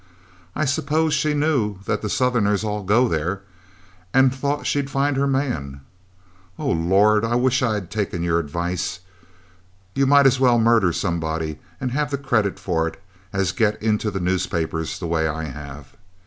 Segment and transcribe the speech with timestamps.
[0.55, 3.43] I suppose she knew that the Southerners all go there,
[4.15, 5.81] and thought she'd find her man.
[6.57, 6.71] Oh!
[6.71, 9.01] Lord, I wish I'd taken your advice.
[9.93, 14.09] You might as well murder somebody and have the credit of it, as get into
[14.09, 15.95] the newspapers the way I have.